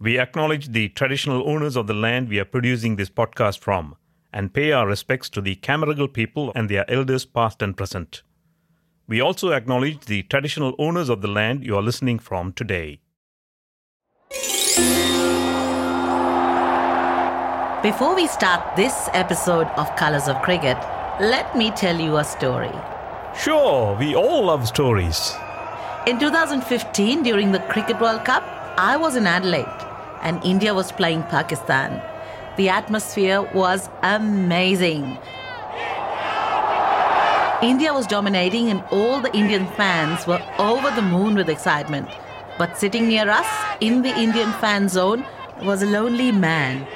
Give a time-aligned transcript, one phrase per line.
[0.00, 3.96] We acknowledge the traditional owners of the land we are producing this podcast from
[4.32, 8.22] and pay our respects to the Cammeraygal people and their elders past and present.
[9.08, 13.00] We also acknowledge the traditional owners of the land you are listening from today.
[17.82, 20.78] Before we start this episode of Colors of Cricket,
[21.18, 22.70] let me tell you a story.
[23.36, 25.34] Sure, we all love stories.
[26.06, 28.44] In 2015, during the Cricket World Cup,
[28.76, 29.87] I was in Adelaide
[30.22, 32.02] and India was playing Pakistan.
[32.56, 35.18] The atmosphere was amazing.
[37.62, 42.08] India was dominating, and all the Indian fans were over the moon with excitement.
[42.58, 43.48] But sitting near us
[43.80, 45.24] in the Indian fan zone
[45.62, 46.86] was a lonely man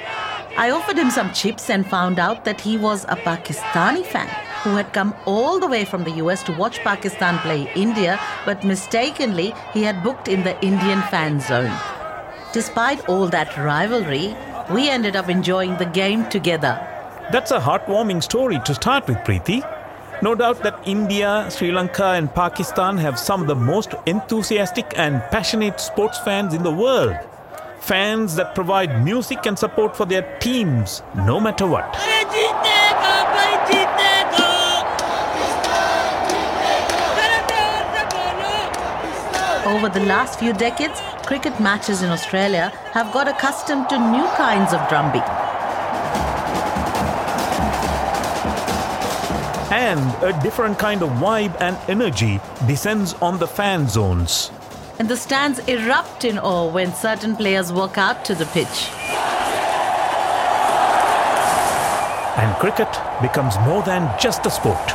[0.55, 4.27] I offered him some chips and found out that he was a Pakistani fan
[4.61, 8.63] who had come all the way from the US to watch Pakistan play India, but
[8.63, 11.75] mistakenly he had booked in the Indian fan zone.
[12.53, 14.35] Despite all that rivalry,
[14.69, 16.79] we ended up enjoying the game together.
[17.31, 19.61] That's a heartwarming story to start with, Preeti.
[20.21, 25.19] No doubt that India, Sri Lanka, and Pakistan have some of the most enthusiastic and
[25.31, 27.17] passionate sports fans in the world
[27.79, 31.83] fans that provide music and support for their teams no matter what.
[39.65, 44.73] Over the last few decades, cricket matches in Australia have got accustomed to new kinds
[44.73, 45.27] of drumbeat.
[49.71, 54.51] And a different kind of vibe and energy descends on the fan zones
[54.99, 58.89] and the stands erupt in awe when certain players walk out to the pitch.
[62.37, 62.89] And cricket
[63.21, 64.93] becomes more than just a sport,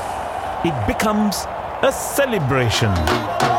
[0.64, 1.46] it becomes
[1.82, 3.57] a celebration.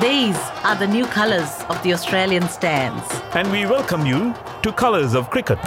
[0.00, 3.02] These are the new colours of the Australian stands.
[3.34, 4.32] And we welcome you
[4.62, 5.58] to Colours of Cricket.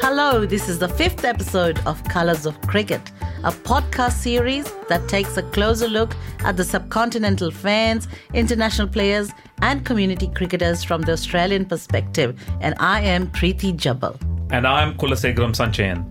[0.00, 3.12] Hello, this is the fifth episode of Colors of Cricket,
[3.44, 6.14] a podcast series that takes a closer look
[6.44, 9.30] at the subcontinental fans, international players,
[9.62, 12.40] and community cricketers from the Australian perspective.
[12.60, 14.16] And I am Preeti Jabal.
[14.50, 16.06] And I am Kulasegaram Sanchayan.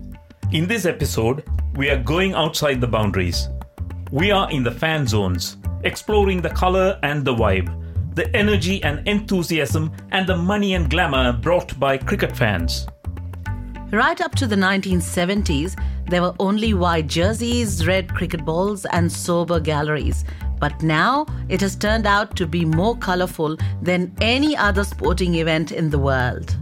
[0.52, 1.42] In this episode,
[1.74, 3.48] we are going outside the boundaries.
[4.10, 7.70] We are in the fan zones, exploring the color and the vibe,
[8.14, 12.86] the energy and enthusiasm, and the money and glamour brought by cricket fans.
[13.92, 19.60] Right up to the 1970s, there were only white jerseys, red cricket balls, and sober
[19.60, 20.24] galleries.
[20.58, 25.72] But now it has turned out to be more colourful than any other sporting event
[25.72, 26.56] in the world.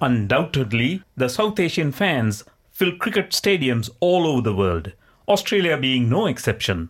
[0.00, 4.92] Undoubtedly, the South Asian fans fill cricket stadiums all over the world,
[5.28, 6.88] Australia being no exception.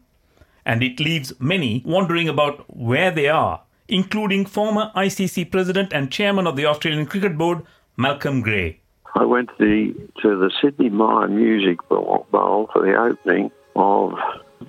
[0.64, 6.46] And it leaves many wondering about where they are, including former ICC president and chairman
[6.46, 7.62] of the Australian Cricket Board,
[7.96, 8.80] Malcolm Gray.
[9.14, 14.12] I went to the, to the Sidney Myer Music Bowl for the opening of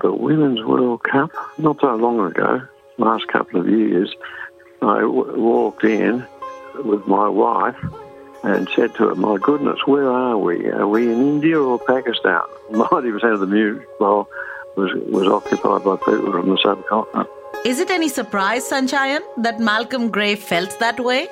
[0.02, 2.62] the Women's World Cup not so long ago,
[2.98, 4.14] last couple of years.
[4.82, 6.26] I w- walked in
[6.86, 7.76] with my wife
[8.44, 10.68] and said to her, My goodness, where are we?
[10.68, 12.42] Are we in India or Pakistan?
[12.72, 14.30] 90% of the music bowl
[14.78, 17.28] was, was occupied by people from the subcontinent.
[17.66, 21.28] Is it any surprise, Sanchayan, that Malcolm Gray felt that way?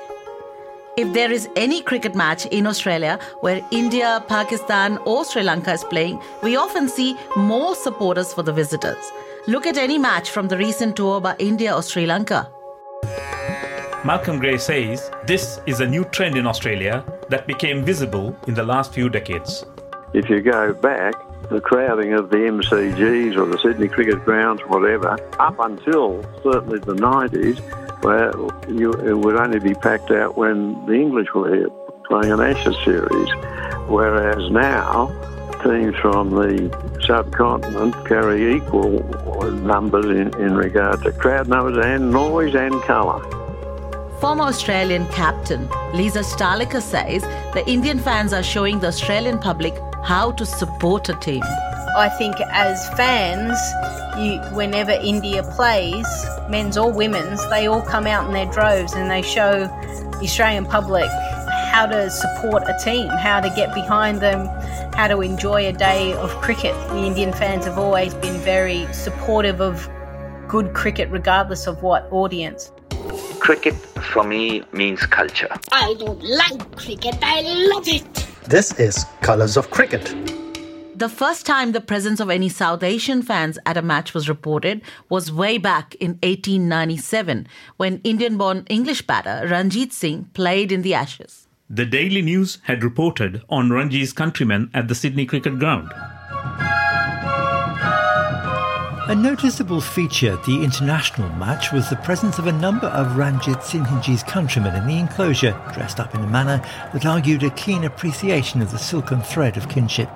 [0.96, 5.84] If there is any cricket match in Australia where India, Pakistan, or Sri Lanka is
[5.84, 9.12] playing, we often see more supporters for the visitors.
[9.46, 12.50] Look at any match from the recent tour by India or Sri Lanka.
[14.06, 18.64] Malcolm Gray says this is a new trend in Australia that became visible in the
[18.64, 19.66] last few decades.
[20.14, 21.12] If you go back,
[21.50, 26.94] the crowding of the MCGs or the Sydney Cricket Grounds, whatever, up until certainly the
[26.94, 27.60] 90s,
[28.02, 28.32] where
[28.68, 31.70] you, it would only be packed out when the English were here
[32.06, 33.30] playing an Ashes series.
[33.88, 35.08] Whereas now,
[35.62, 36.70] teams from the
[37.06, 39.02] subcontinent carry equal
[39.52, 43.22] numbers in, in regard to crowd numbers and noise and colour.
[44.20, 47.22] Former Australian captain Lisa Sthalekar says
[47.52, 51.42] the Indian fans are showing the Australian public how to support a team.
[51.96, 53.58] I think as fans,
[54.18, 56.06] you, whenever India plays,
[56.46, 60.66] men's or women's, they all come out in their droves and they show the Australian
[60.66, 61.08] public
[61.72, 64.46] how to support a team, how to get behind them,
[64.94, 66.74] how to enjoy a day of cricket.
[66.90, 69.88] The Indian fans have always been very supportive of
[70.48, 72.72] good cricket, regardless of what audience.
[73.40, 73.74] Cricket
[74.12, 75.48] for me means culture.
[75.72, 77.40] I don't like cricket, I
[77.72, 78.26] love it.
[78.44, 80.14] This is Colors of Cricket.
[80.96, 84.80] The first time the presence of any South Asian fans at a match was reported
[85.10, 87.46] was way back in 1897
[87.76, 91.48] when Indian born English batter Ranjit Singh played in the Ashes.
[91.68, 95.92] The Daily News had reported on Ranji's countrymen at the Sydney Cricket Ground.
[99.08, 104.24] A noticeable feature at the international match was the presence of a number of Ranjitsinhji's
[104.24, 106.60] countrymen in the enclosure, dressed up in a manner
[106.92, 110.10] that argued a keen appreciation of the silken thread of kinship.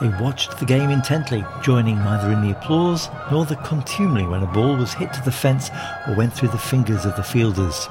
[0.00, 4.52] They watched the game intently, joining neither in the applause nor the contumely when a
[4.52, 5.68] ball was hit to the fence
[6.06, 7.88] or went through the fingers of the fielders.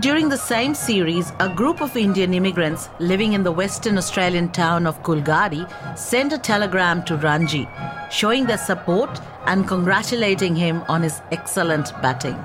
[0.00, 4.86] During the same series, a group of Indian immigrants living in the Western Australian town
[4.86, 7.68] of Coolgardie sent a telegram to Ranji,
[8.10, 12.42] showing their support and congratulating him on his excellent batting.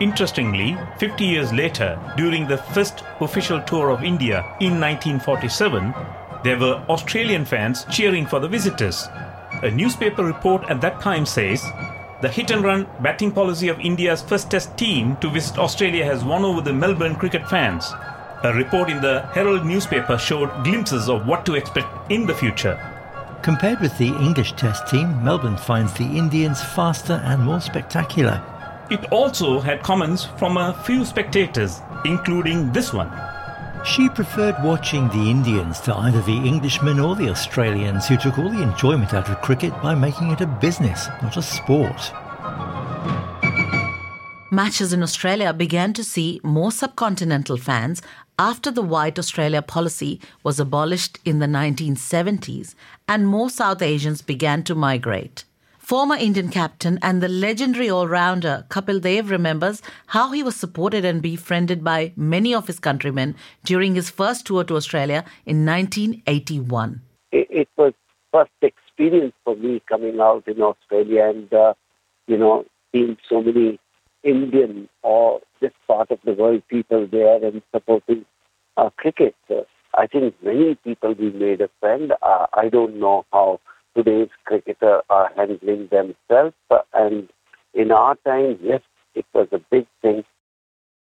[0.00, 5.92] Interestingly, 50 years later, during the first official tour of India in 1947,
[6.44, 9.08] there were Australian fans cheering for the visitors.
[9.64, 11.64] A newspaper report at that time says
[12.24, 16.24] the hit and run batting policy of India's first test team to visit Australia has
[16.24, 17.92] won over the Melbourne cricket fans.
[18.44, 22.80] A report in the Herald newspaper showed glimpses of what to expect in the future.
[23.42, 28.42] Compared with the English Test team, Melbourne finds the Indians faster and more spectacular.
[28.90, 33.12] It also had comments from a few spectators, including this one.
[33.84, 38.48] She preferred watching the Indians to either the Englishmen or the Australians who took all
[38.48, 42.10] the enjoyment out of cricket by making it a business, not a sport.
[44.50, 48.00] Matches in Australia began to see more subcontinental fans
[48.38, 52.74] after the White Australia policy was abolished in the 1970s
[53.06, 55.44] and more South Asians began to migrate.
[55.84, 61.04] Former Indian captain and the legendary all rounder Kapil Dev remembers how he was supported
[61.04, 63.34] and befriended by many of his countrymen
[63.64, 67.02] during his first tour to Australia in 1981.
[67.32, 67.92] It, it was
[68.32, 71.74] first experience for me coming out in Australia and, uh,
[72.28, 73.78] you know, seeing so many
[74.22, 78.24] Indian or this part of the world people there and supporting
[78.78, 79.34] uh, cricket.
[79.50, 82.14] Uh, I think many people we made a friend.
[82.22, 83.60] Uh, I don't know how
[83.96, 86.54] today's cricketer are handling themselves.
[86.92, 87.28] And
[87.72, 88.80] in our time, yes,
[89.14, 90.24] it was a big thing.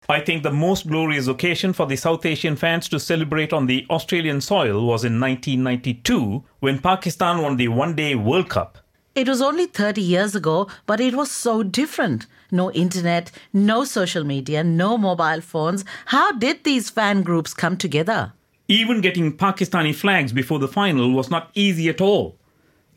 [0.08, 3.84] I think the most glorious occasion for the South Asian fans to celebrate on the
[3.90, 8.78] Australian soil was in 1992 when Pakistan won the One Day World Cup.
[9.14, 12.26] It was only 30 years ago, but it was so different.
[12.52, 15.84] No internet, no social media, no mobile phones.
[16.06, 18.32] How did these fan groups come together?
[18.68, 22.37] Even getting Pakistani flags before the final was not easy at all.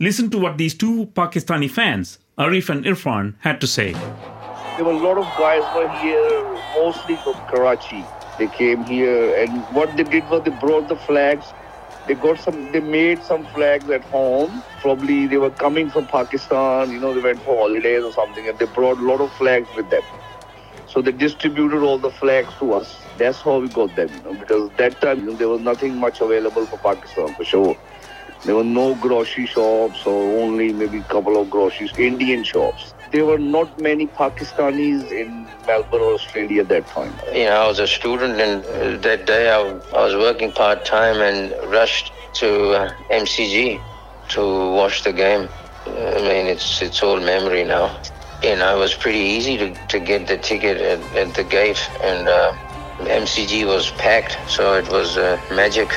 [0.02, 3.92] Listen to what these two Pakistani fans, Arif and Irfan, had to say.
[3.92, 6.42] There were a lot of guys were here,
[6.74, 8.04] mostly from Karachi.
[8.40, 11.46] They came here, and what they did was they brought the flags.
[12.08, 12.72] They got some.
[12.72, 14.64] They made some flags at home.
[14.82, 16.90] Probably they were coming from Pakistan.
[16.90, 19.68] You know, they went for holidays or something, and they brought a lot of flags
[19.76, 20.02] with them.
[20.88, 22.98] So they distributed all the flags to us.
[23.20, 24.10] That's how we got them.
[24.10, 27.44] You know, because that time you know, there was nothing much available for Pakistan for
[27.44, 27.78] sure.
[28.44, 32.94] There were no grocery shops or only maybe a couple of groceries, Indian shops.
[33.12, 37.14] There were not many Pakistanis in Melbourne, Australia at that time.
[37.34, 39.60] You know, I was a student and uh, that day I,
[39.96, 43.80] I was working part time and rushed to uh, MCG
[44.30, 44.42] to
[44.74, 45.48] watch the game.
[45.86, 48.00] I mean, it's it's all memory now.
[48.42, 51.82] You know, it was pretty easy to, to get the ticket at, at the gate,
[52.02, 52.54] and uh,
[53.00, 55.90] MCG was packed, so it was uh, magic.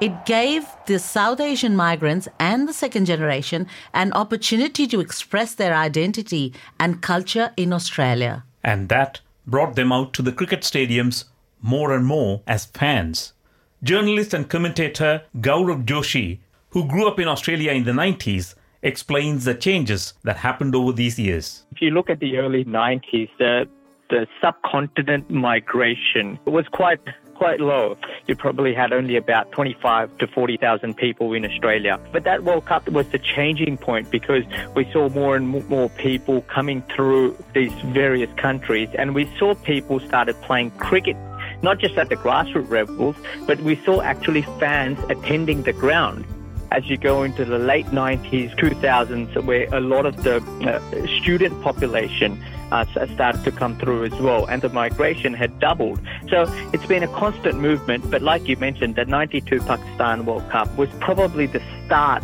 [0.00, 5.74] It gave the South Asian migrants and the second generation an opportunity to express their
[5.74, 8.44] identity and culture in Australia.
[8.64, 11.24] And that brought them out to the cricket stadiums
[11.60, 13.34] more and more as fans.
[13.82, 16.38] Journalist and commentator Gaurav Joshi,
[16.70, 21.18] who grew up in Australia in the 90s, explains the changes that happened over these
[21.18, 21.64] years.
[21.72, 23.68] If you look at the early 90s, the,
[24.08, 27.00] the subcontinent migration was quite
[27.40, 27.96] quite low.
[28.26, 31.98] You probably had only about 25 to 40,000 people in Australia.
[32.12, 34.44] But that World Cup was the changing point because
[34.76, 40.00] we saw more and more people coming through these various countries and we saw people
[40.00, 41.16] started playing cricket
[41.62, 43.16] not just at the grassroots levels,
[43.46, 46.24] but we saw actually fans attending the ground.
[46.72, 51.60] As you go into the late 90s, 2000s, where a lot of the uh, student
[51.62, 52.84] population uh,
[53.14, 56.00] started to come through as well, and the migration had doubled.
[56.28, 60.74] So it's been a constant movement, but like you mentioned, the 92 Pakistan World Cup
[60.76, 62.22] was probably the start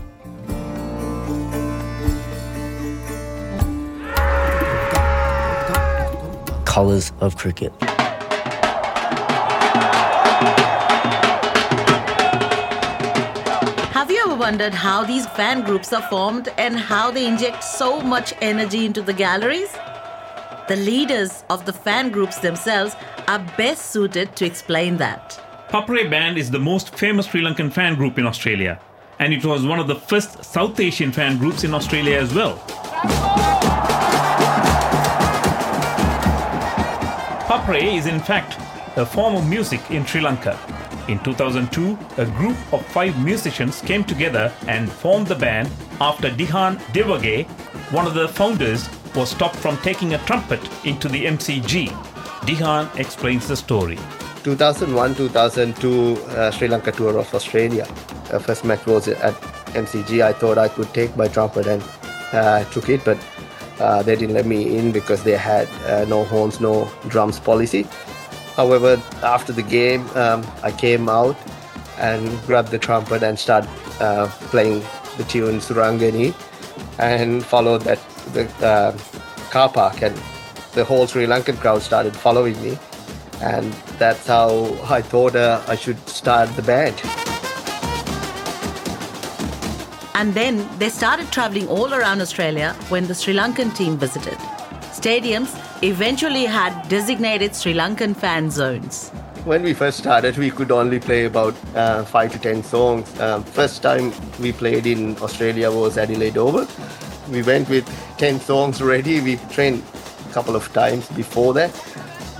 [6.65, 7.73] colours of cricket.
[14.37, 19.03] Wondered how these fan groups are formed and how they inject so much energy into
[19.03, 19.73] the galleries?
[20.69, 22.95] The leaders of the fan groups themselves
[23.27, 25.41] are best suited to explain that.
[25.71, 28.79] Papare Band is the most famous Sri Lankan fan group in Australia,
[29.19, 32.57] and it was one of the first South Asian fan groups in Australia as well.
[37.49, 38.59] Papare is in fact
[38.97, 40.59] a form of music in Sri Lanka.
[41.09, 45.71] In 2002, a group of five musicians came together and formed the band
[46.01, 47.47] after Dihan Devage,
[47.93, 51.91] one of the founders, was stopped from taking a trumpet into the MCG.
[52.45, 53.97] Dihan explains the story.
[54.43, 57.87] 2001-2002 uh, Sri Lanka tour of Australia.
[58.33, 59.35] Uh, first match was at
[59.75, 60.23] MCG.
[60.23, 61.83] I thought I could take my trumpet and
[62.33, 63.19] uh, took it, but
[63.79, 67.87] uh, they didn't let me in because they had uh, no horns, no drums policy.
[68.57, 71.37] However, after the game, um, I came out
[71.99, 73.69] and grabbed the trumpet and started
[74.01, 74.83] uh, playing
[75.19, 76.35] the tune Surangani
[76.99, 77.99] and followed that
[78.33, 78.97] the uh,
[79.51, 80.17] car park and
[80.73, 82.79] the whole Sri Lankan crowd started following me
[83.43, 84.51] and that's how
[84.85, 87.01] I thought uh, I should start the band.
[90.15, 94.39] And then they started traveling all around Australia when the Sri Lankan team visited.
[95.07, 99.11] Stadiums eventually had designated Sri Lankan fan zones.
[99.45, 103.09] When we first started, we could only play about uh, five to ten songs.
[103.21, 106.67] Uh, first time we played in Australia was Adelaide Oval.
[107.31, 107.87] We went with
[108.19, 109.21] 10 songs ready.
[109.21, 109.85] We trained
[110.29, 111.73] a couple of times before that.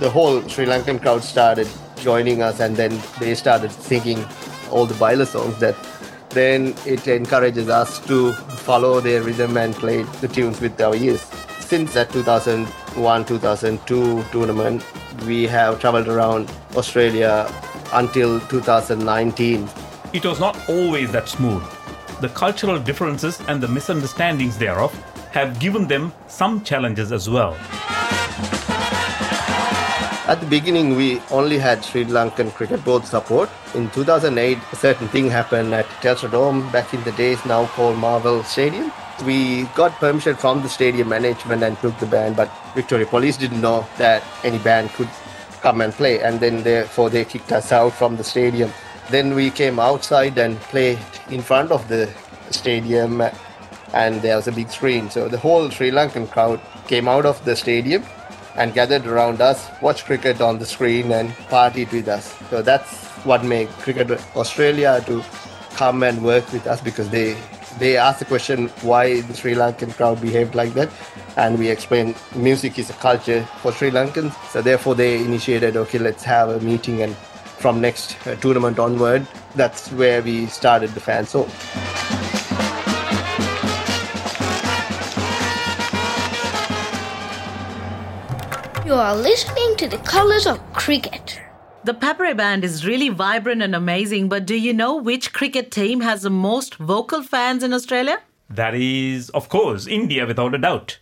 [0.01, 4.25] The whole Sri Lankan crowd started joining us, and then they started singing
[4.71, 5.75] all the Baila songs that
[6.31, 8.33] then it encourages us to
[8.67, 11.25] follow their rhythm and play the tunes with our ears.
[11.67, 14.85] Since that 2001 2002 tournament,
[15.25, 17.51] we have traveled around Australia
[17.91, 19.67] until 2019.
[20.13, 21.61] It was not always that smooth.
[22.21, 24.93] The cultural differences and the misunderstandings thereof
[25.31, 27.57] have given them some challenges as well.
[30.31, 33.49] At the beginning, we only had Sri Lankan Cricket Board support.
[33.75, 37.97] In 2008, a certain thing happened at Telstra Dome, back in the days now called
[37.97, 38.89] Marvel Stadium.
[39.25, 43.61] We got permission from the stadium management and took the band, but Victoria Police didn't
[43.61, 45.09] know that any band could
[45.61, 48.71] come and play, and then therefore they kicked us out from the stadium.
[49.09, 52.13] Then we came outside and played in front of the
[52.51, 53.23] stadium,
[53.93, 55.09] and there was a big screen.
[55.09, 58.03] So the whole Sri Lankan crowd came out of the stadium
[58.55, 62.35] and gathered around us, watched cricket on the screen, and partied with us.
[62.49, 65.23] So that's what made Cricket Australia to
[65.75, 67.35] come and work with us because they
[67.79, 70.89] they asked the question why the Sri Lankan crowd behaved like that,
[71.35, 74.33] and we explained music is a culture for Sri Lankans.
[74.51, 79.27] So therefore, they initiated okay, let's have a meeting, and from next uh, tournament onward,
[79.55, 81.49] that's where we started the fan zone.
[88.85, 91.41] You are listening to the colors of cricket.
[91.87, 96.01] The Papare Band is really vibrant and amazing, but do you know which cricket team
[96.01, 98.21] has the most vocal fans in Australia?
[98.49, 100.99] That is, of course, India without a doubt.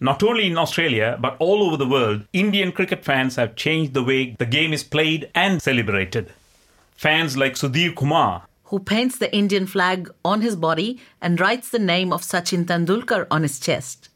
[0.00, 4.02] Not only in Australia, but all over the world, Indian cricket fans have changed the
[4.02, 6.32] way the game is played and celebrated.
[6.96, 11.78] Fans like Sudhir Kumar, who paints the Indian flag on his body and writes the
[11.78, 14.08] name of Sachin Tendulkar on his chest.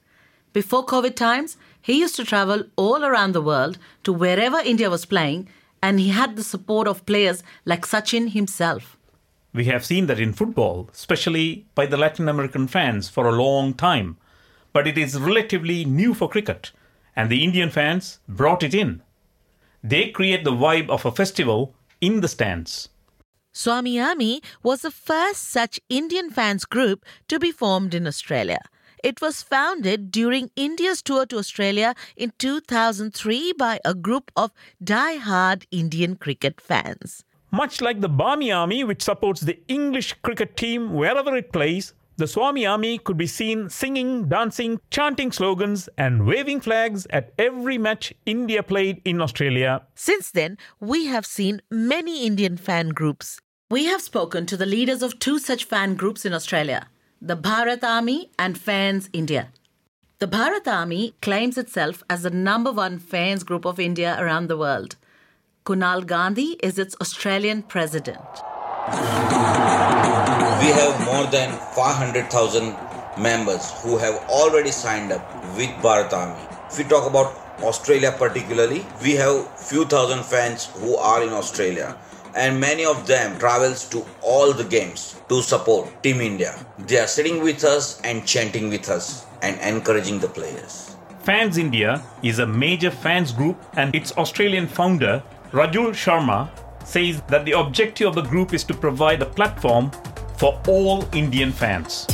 [0.55, 5.05] Before COVID times, he used to travel all around the world to wherever India was
[5.05, 5.49] playing,
[5.83, 8.97] and he had the support of players like Sachin himself.
[9.53, 13.75] We have seen that in football, especially by the Latin American fans, for a long
[13.75, 14.17] time.
[14.73, 16.73] But it is relatively new for cricket,
[17.17, 19.03] and the Indian fans brought it in.
[19.83, 22.91] They create the vibe of a festival in the stands.
[23.53, 28.61] Swami was the first such Indian fans group to be formed in Australia.
[29.03, 34.53] It was founded during India's tour to Australia in 2003 by a group of
[34.83, 37.25] die-hard Indian cricket fans.
[37.51, 42.27] Much like the Barmy Army, which supports the English cricket team wherever it plays, the
[42.27, 48.13] Swami Army could be seen singing, dancing, chanting slogans, and waving flags at every match
[48.27, 49.83] India played in Australia.
[49.95, 53.41] Since then, we have seen many Indian fan groups
[53.71, 56.89] We have spoken to the leaders of two such fan groups in Australia
[57.21, 59.49] the Bharat Army and Fans India.
[60.21, 64.57] The Bharat Army claims itself as the number one fans group of India around the
[64.57, 64.95] world.
[65.67, 68.21] Kunal Gandhi is its Australian president.
[70.63, 72.77] We have more than 500,000
[73.21, 76.41] members who have already signed up with Bharat Army.
[76.71, 77.35] If we talk about
[77.65, 81.97] Australia particularly, we have few thousand fans who are in Australia
[82.39, 86.55] and many of them travels to all the games to support Team India.
[86.79, 90.97] They are sitting with us and chanting with us and encouraging the players.
[91.25, 96.49] Fans India is a major fans group and its Australian founder Rajul Sharma
[96.85, 99.91] says that the objective of the group is to provide a platform
[100.37, 102.07] for all Indian fans.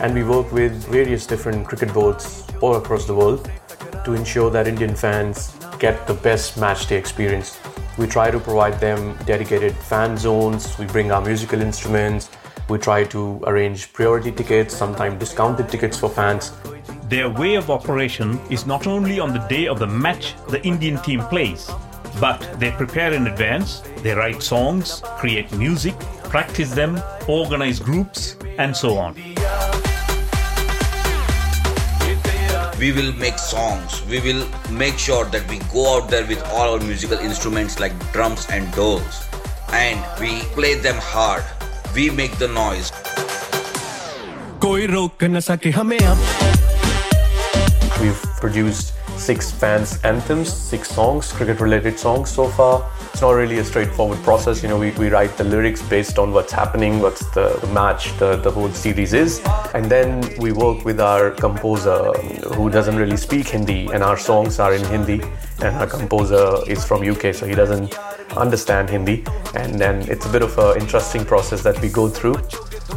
[0.00, 3.50] And we work with various different cricket boards all across the world
[4.04, 7.58] to ensure that Indian fans get the best match day experience.
[7.98, 12.30] We try to provide them dedicated fan zones, we bring our musical instruments,
[12.68, 16.52] we try to arrange priority tickets, sometimes discounted tickets for fans.
[17.08, 20.98] Their way of operation is not only on the day of the match the Indian
[20.98, 21.70] team plays,
[22.20, 28.76] but they prepare in advance, they write songs, create music, practice them, organize groups, and
[28.76, 29.14] so on.
[32.78, 36.74] We will make songs, we will make sure that we go out there with all
[36.74, 39.24] our musical instruments like drums and dhols,
[39.72, 41.42] and we play them hard.
[41.94, 42.92] We make the noise.
[47.98, 52.84] We've produced six fans anthems, six songs, cricket related songs so far.
[53.16, 54.62] It's not really a straightforward process.
[54.62, 58.14] You know, we, we write the lyrics based on what's happening, what's the, the match,
[58.18, 59.40] the, the whole series is.
[59.72, 62.12] And then we work with our composer
[62.56, 65.22] who doesn't really speak Hindi and our songs are in Hindi
[65.62, 67.98] and our composer is from UK so he doesn't
[68.36, 72.34] understand Hindi and then it's a bit of an interesting process that we go through.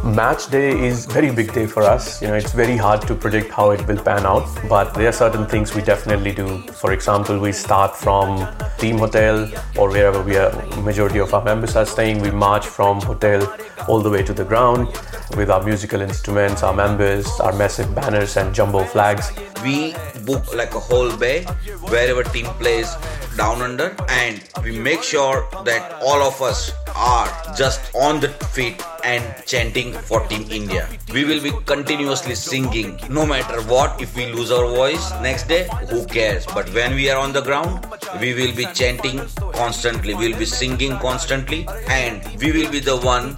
[0.04, 2.22] Match day is very big day for us.
[2.22, 5.12] You know, it's very hard to predict how it will pan out, but there are
[5.12, 6.62] certain things we definitely do.
[6.74, 11.76] For example, we start from team hotel or wherever we are majority of our members
[11.76, 12.22] are staying.
[12.22, 13.52] We march from hotel
[13.88, 14.88] all the way to the ground
[15.36, 19.32] with our musical instruments, our members, our massive banners and jumbo flags.
[19.64, 21.46] We book like a whole bay
[21.90, 22.96] wherever team plays
[23.36, 28.84] down under and we make sure that all of us are just on the feet
[29.04, 30.88] and chanting for Team India.
[31.14, 34.02] We will be continuously singing no matter what.
[34.02, 36.46] If we lose our voice next day, who cares?
[36.46, 37.86] But when we are on the ground,
[38.20, 39.20] we will be chanting
[39.54, 43.36] constantly, we will be singing constantly, and we will be the one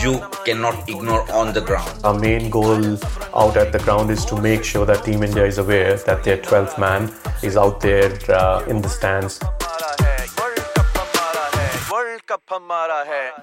[0.00, 2.00] you cannot ignore on the ground.
[2.04, 2.98] Our main goal
[3.34, 6.38] out at the ground is to make sure that Team India is aware that their
[6.38, 9.40] 12th man is out there uh, in the stands.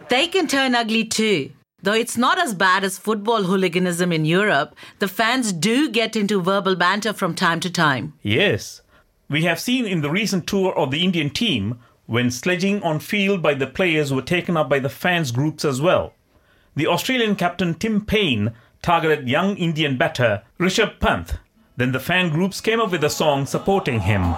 [0.09, 1.51] They can turn ugly too.
[1.83, 6.41] Though it's not as bad as football hooliganism in Europe, the fans do get into
[6.41, 8.13] verbal banter from time to time.
[8.21, 8.81] Yes.
[9.29, 13.41] We have seen in the recent tour of the Indian team when sledging on field
[13.41, 16.13] by the players were taken up by the fans groups as well.
[16.75, 21.35] The Australian captain Tim Paine targeted young Indian batter Rishabh Pant.
[21.77, 24.35] Then the fan groups came up with a song supporting him.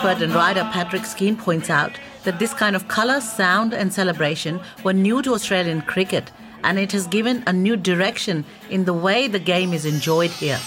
[0.00, 1.92] Expert and writer Patrick Skene points out
[2.24, 6.30] that this kind of colour, sound, and celebration were new to Australian cricket,
[6.64, 10.58] and it has given a new direction in the way the game is enjoyed here.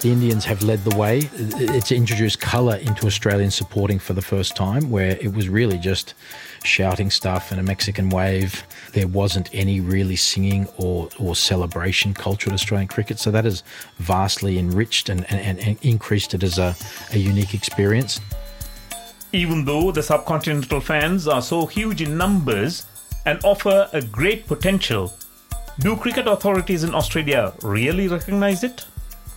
[0.00, 1.20] The Indians have led the way.
[1.32, 6.14] It's introduced colour into Australian supporting for the first time, where it was really just
[6.64, 8.64] shouting stuff and a Mexican wave.
[8.92, 13.18] There wasn't any really singing or, or celebration culture at Australian cricket.
[13.18, 13.62] So that has
[13.98, 16.74] vastly enriched and, and, and increased it as a,
[17.12, 18.20] a unique experience.
[19.32, 22.86] Even though the subcontinental fans are so huge in numbers
[23.26, 25.12] and offer a great potential,
[25.78, 28.84] do cricket authorities in Australia really recognise it?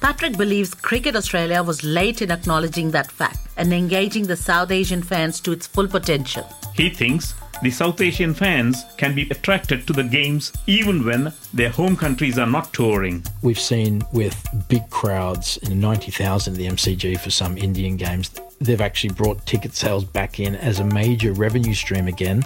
[0.04, 5.02] Patrick believes Cricket Australia was late in acknowledging that fact and engaging the South Asian
[5.02, 6.46] fans to its full potential.
[6.76, 11.70] He thinks the South Asian fans can be attracted to the games even when their
[11.70, 13.24] home countries are not touring.
[13.44, 14.36] We've seen with
[14.68, 19.74] big crowds, in 90,000 at the MCG for some Indian games, they've actually brought ticket
[19.74, 22.44] sales back in as a major revenue stream again.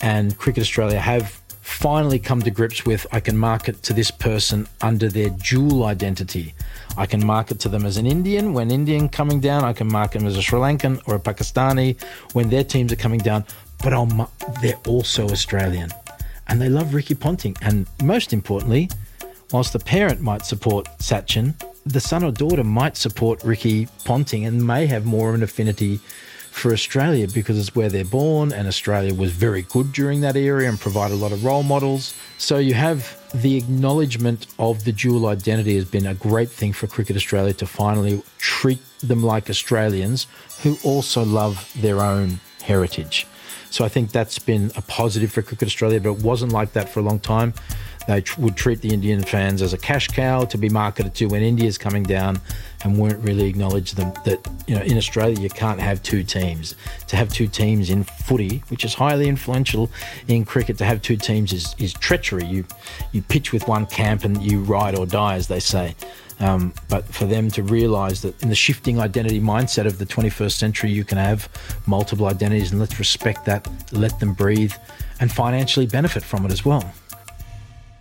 [0.00, 1.37] And Cricket Australia have
[1.68, 6.54] finally come to grips with I can market to this person under their dual identity.
[6.96, 9.64] I can market to them as an Indian when Indian coming down.
[9.64, 12.00] I can market them as a Sri Lankan or a Pakistani
[12.32, 13.44] when their teams are coming down.
[13.82, 15.90] But I'll, they're also Australian.
[16.48, 17.56] and they love Ricky Ponting.
[17.62, 18.90] And most importantly,
[19.52, 21.54] whilst the parent might support Sachin,
[21.86, 26.00] the son or daughter might support Ricky Ponting and may have more of an affinity
[26.58, 30.68] for Australia because it's where they're born, and Australia was very good during that era
[30.68, 32.14] and provided a lot of role models.
[32.36, 36.86] So you have the acknowledgement of the dual identity has been a great thing for
[36.86, 40.26] Cricket Australia to finally treat them like Australians
[40.62, 43.26] who also love their own heritage.
[43.70, 46.88] So I think that's been a positive for Cricket Australia, but it wasn't like that
[46.88, 47.52] for a long time.
[48.08, 51.26] They tr- would treat the Indian fans as a cash cow to be marketed to
[51.26, 52.40] when India's coming down
[52.82, 56.74] and weren't really acknowledge them that you know in Australia you can't have two teams.
[57.08, 59.90] To have two teams in footy, which is highly influential
[60.26, 62.46] in cricket, to have two teams is, is treachery.
[62.46, 62.64] You
[63.12, 65.94] you pitch with one camp and you ride or die, as they say.
[66.40, 70.52] Um, but for them to realise that in the shifting identity mindset of the 21st
[70.52, 71.48] century, you can have
[71.86, 74.72] multiple identities, and let's respect that, let them breathe,
[75.20, 76.90] and financially benefit from it as well.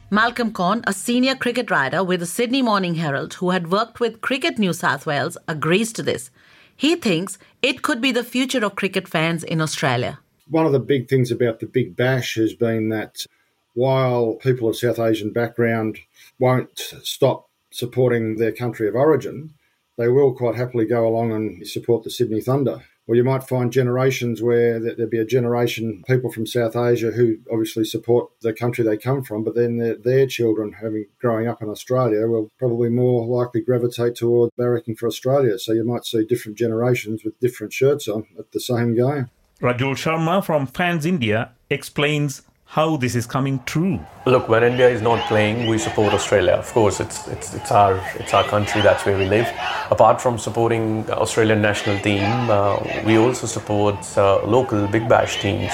[0.10, 4.22] Malcolm Conn, a senior cricket writer with the Sydney Morning Herald who had worked with
[4.22, 6.32] Cricket New South Wales, agrees to this.
[6.78, 10.20] He thinks it could be the future of cricket fans in Australia.
[10.50, 13.26] One of the big things about the Big Bash has been that
[13.74, 16.00] while people of South Asian background
[16.40, 19.56] won't stop supporting their country of origin,
[19.98, 23.72] they will quite happily go along and support the Sydney Thunder or you might find
[23.72, 28.84] generations where there'd be a generation people from South Asia who obviously support the country
[28.84, 33.26] they come from, but then their, children, having growing up in Australia, will probably more
[33.26, 35.58] likely gravitate toward barracking for Australia.
[35.58, 39.30] So you might see different generations with different shirts on at the same game.
[39.62, 44.00] Rajul Sharma from Fans India explains how this is coming true.
[44.26, 46.54] Look, when India is not playing, we support Australia.
[46.54, 48.82] Of course, it's it's it's our it's our country.
[48.82, 49.48] That's where we live.
[49.90, 55.72] Apart from supporting Australian national team, uh, we also support uh, local Big Bash teams.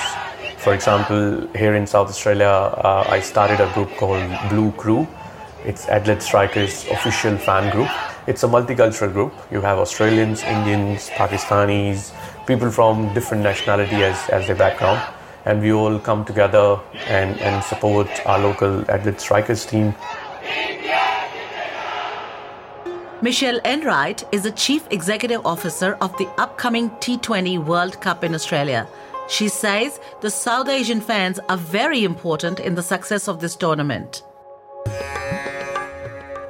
[0.58, 5.08] For example, here in South Australia, uh, I started a group called Blue Crew.
[5.66, 7.90] It's Adelaide Strikers official fan group.
[8.28, 9.34] It's a multicultural group.
[9.52, 12.14] You have Australians, Indians, Pakistanis,
[12.46, 15.02] people from different nationality as, as their background
[15.46, 19.96] and we all come together and, and support our local Adelaide Strikers team.
[23.22, 28.88] Michelle Enright is the Chief Executive Officer of the upcoming T20 World Cup in Australia.
[29.30, 34.24] She says the South Asian fans are very important in the success of this tournament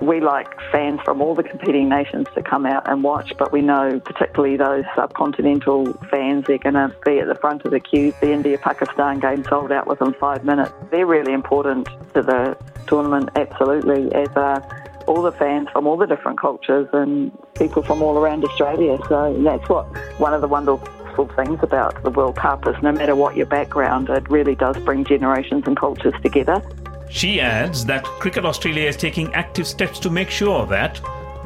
[0.08, 3.62] we like fans from all the competing nations to come out and watch, but we
[3.62, 8.13] know particularly those subcontinental fans, they're going to be at the front of the queue.
[8.22, 10.72] The India Pakistan game sold out within five minutes.
[10.92, 14.62] They're really important to the tournament, absolutely, as are
[15.08, 18.98] all the fans from all the different cultures and people from all around Australia.
[19.10, 19.86] So that's what
[20.20, 24.10] one of the wonderful things about the World Cup is no matter what your background,
[24.10, 26.62] it really does bring generations and cultures together.
[27.10, 31.00] She adds that Cricket Australia is taking active steps to make sure that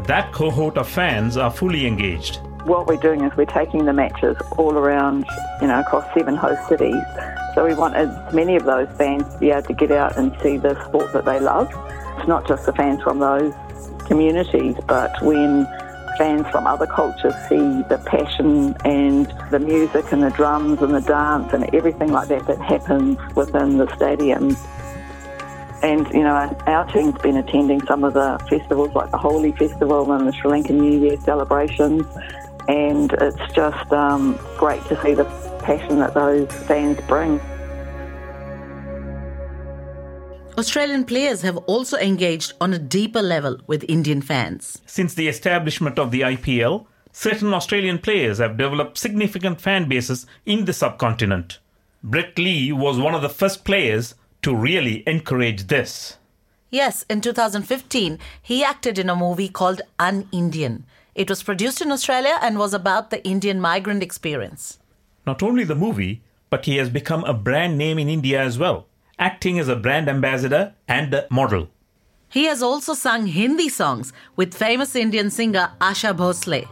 [0.06, 2.38] that cohort of fans are fully engaged.
[2.64, 5.26] What we're doing is we're taking the matches all around,
[5.62, 7.02] you know, across seven host cities.
[7.56, 10.36] So we want as many of those fans to be able to get out and
[10.42, 11.70] see the sport that they love.
[12.18, 13.54] It's not just the fans from those
[14.06, 15.66] communities, but when
[16.18, 21.02] fans from other cultures see the passion and the music and the drums and the
[21.02, 24.56] dance and everything like that that happens within the stadium,
[25.84, 30.12] and, you know, our team's been attending some of the festivals like the Holi Festival
[30.12, 32.06] and the Sri Lankan New Year celebrations.
[32.68, 35.26] And it's just um, great to see the
[35.62, 37.40] passion that those fans bring.
[40.58, 44.82] Australian players have also engaged on a deeper level with Indian fans.
[44.88, 50.66] Since the establishment of the IPL, certain Australian players have developed significant fan bases in
[50.66, 51.60] the subcontinent.
[52.04, 54.16] Brett Lee was one of the first players
[54.48, 56.16] to really encourage this.
[56.70, 60.84] Yes, in 2015, he acted in a movie called UnIndian.
[61.16, 64.80] It was produced in Australia and was about the Indian migrant experience.
[65.26, 68.88] Not only the movie, but he has become a brand name in India as well,
[69.20, 71.68] acting as a brand ambassador and a model.
[72.30, 76.70] He has also sung Hindi songs with famous Indian singer Asha Bhosle.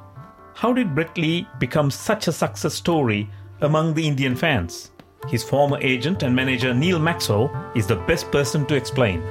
[0.54, 4.92] How did Brett Lee become such a success story among the Indian fans?
[5.28, 9.24] His former agent and manager Neil Maxwell is the best person to explain.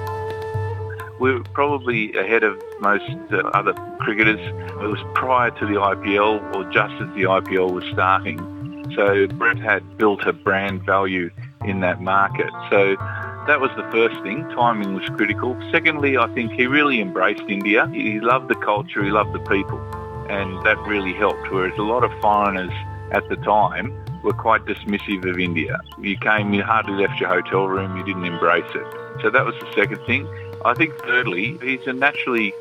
[1.21, 4.41] We're probably ahead of most uh, other cricketers.
[4.41, 8.39] It was prior to the IPL or just as the IPL was starting.
[8.97, 11.31] So Brett had built a brand value
[11.65, 12.51] in that market.
[12.71, 12.97] So
[13.47, 14.43] that was the first thing.
[14.51, 15.57] Timing was critical.
[15.71, 17.89] Secondly, I think he really embraced India.
[17.93, 19.79] He loved the culture, he loved the people,
[20.29, 21.51] and that really helped.
[21.51, 22.73] Whereas a lot of foreigners
[23.13, 23.93] at the time
[24.25, 25.79] were quite dismissive of India.
[26.01, 28.87] You came, you hardly left your hotel room, you didn't embrace it.
[29.23, 30.27] So that was the second thing.
[30.65, 32.53] I think thirdly, he's a naturally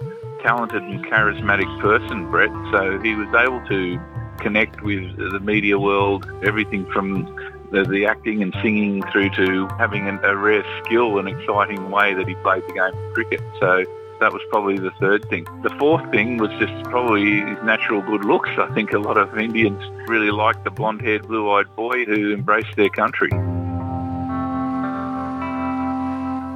[0.42, 4.00] talented and charismatic person, Brett, so he was able to
[4.40, 7.24] connect with the media world, everything from
[7.72, 12.14] the, the acting and singing through to having an, a rare skill and exciting way
[12.14, 13.42] that he played the game of cricket.
[13.60, 13.86] So
[14.24, 15.44] that was probably the third thing.
[15.64, 18.50] The fourth thing was just probably his natural good looks.
[18.58, 22.88] I think a lot of Indians really liked the blonde-haired, blue-eyed boy who embraced their
[22.88, 23.30] country.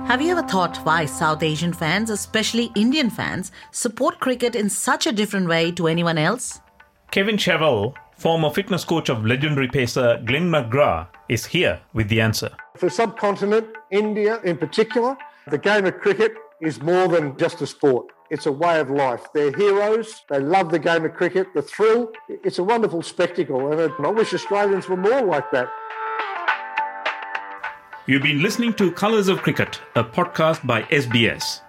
[0.08, 5.06] Have you ever thought why South Asian fans, especially Indian fans, support cricket in such
[5.06, 6.62] a different way to anyone else?
[7.12, 12.50] Kevin Chevell, former fitness coach of legendary pacer Glenn McGrath, is here with the answer.
[12.78, 18.08] For subcontinent, India in particular, the game of cricket is more than just a sport.
[18.30, 19.28] It's a way of life.
[19.34, 20.24] They're heroes.
[20.30, 22.12] They love the game of cricket, the thrill.
[22.28, 25.70] It's a wonderful spectacle, and I wish Australians were more like that.
[28.06, 31.62] You've been listening to Colours of Cricket, a podcast by SBS.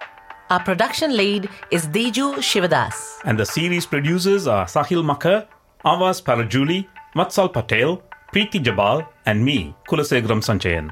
[0.49, 3.19] Our production lead is Diju Shivadas.
[3.25, 5.47] And the series producers are Sahil Makar,
[5.85, 8.01] Avas Parajuli, Matsal Patel,
[8.33, 10.91] Preeti Jabal, and me, Kulasegaram Sanchayan.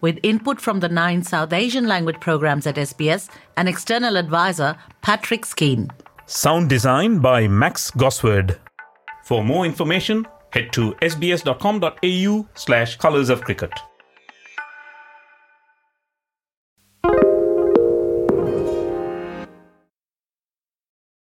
[0.00, 5.44] With input from the nine South Asian language programs at SBS and external advisor Patrick
[5.44, 5.90] Skene.
[6.26, 8.58] Sound design by Max Gosward.
[9.24, 13.72] For more information, head to sbs.com.au slash colours of cricket.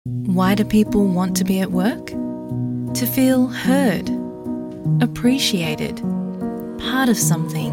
[0.04, 2.06] Why do people want to be at work?
[2.94, 4.10] To feel heard,
[5.00, 5.96] appreciated,
[6.78, 7.72] part of something,